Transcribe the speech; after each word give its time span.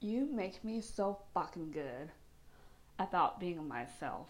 You 0.00 0.26
make 0.32 0.64
me 0.64 0.80
so 0.80 1.18
fucking 1.34 1.72
good 1.72 2.10
about 2.98 3.38
being 3.38 3.68
myself. 3.68 4.28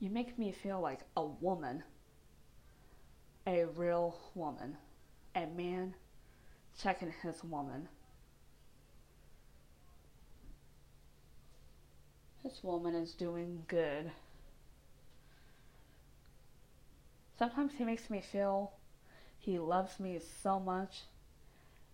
You 0.00 0.10
make 0.10 0.38
me 0.38 0.52
feel 0.52 0.80
like 0.80 1.00
a 1.16 1.24
woman, 1.24 1.82
a 3.46 3.64
real 3.64 4.16
woman, 4.34 4.76
a 5.34 5.46
man 5.46 5.94
checking 6.78 7.12
his 7.22 7.42
woman. 7.42 7.88
This 12.44 12.62
woman 12.62 12.94
is 12.94 13.14
doing 13.14 13.64
good. 13.66 14.10
Sometimes 17.38 17.72
he 17.78 17.84
makes 17.84 18.10
me 18.10 18.20
feel 18.20 18.72
he 19.38 19.58
loves 19.58 19.98
me 19.98 20.20
so 20.42 20.60
much, 20.60 21.02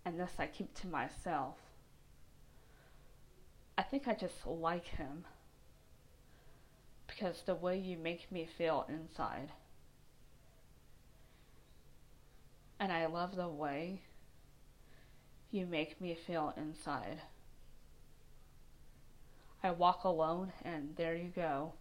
and 0.05 0.19
this 0.19 0.31
I 0.37 0.45
keep 0.45 0.73
to 0.81 0.87
myself. 0.87 1.55
I 3.77 3.81
think 3.81 4.07
I 4.07 4.13
just 4.13 4.45
like 4.45 4.85
him 4.85 5.25
because 7.07 7.41
the 7.45 7.55
way 7.55 7.77
you 7.77 7.97
make 7.97 8.31
me 8.31 8.47
feel 8.57 8.85
inside. 8.87 9.49
And 12.79 12.91
I 12.91 13.07
love 13.07 13.35
the 13.35 13.49
way 13.49 14.01
you 15.51 15.65
make 15.65 15.99
me 15.99 16.15
feel 16.27 16.53
inside. 16.55 17.21
I 19.63 19.71
walk 19.71 20.03
alone, 20.03 20.51
and 20.63 20.95
there 20.95 21.15
you 21.15 21.31
go, 21.35 21.73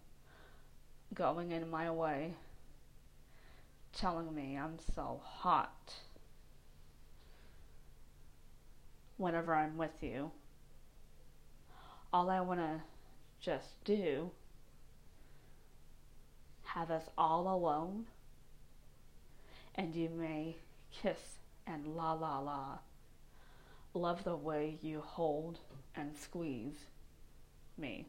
going 1.12 1.50
in 1.50 1.68
my 1.68 1.90
way, 1.90 2.34
telling 3.92 4.34
me 4.34 4.56
I'm 4.56 4.78
so 4.94 5.20
hot 5.22 5.92
whenever 9.16 9.54
I'm 9.54 9.76
with 9.76 10.02
you. 10.02 10.30
All 12.12 12.30
I 12.30 12.40
want 12.40 12.60
to 12.60 12.80
just 13.40 13.82
do 13.84 14.30
have 16.62 16.90
us 16.90 17.04
all 17.16 17.54
alone 17.54 18.06
and 19.74 19.94
you 19.94 20.08
may 20.08 20.56
kiss 20.90 21.38
and 21.66 21.86
la 21.96 22.12
la 22.12 22.38
la. 22.40 22.78
Love 23.94 24.24
the 24.24 24.36
way 24.36 24.78
you 24.82 25.00
hold 25.00 25.58
and 25.94 26.16
squeeze 26.16 26.86
me. 27.78 28.06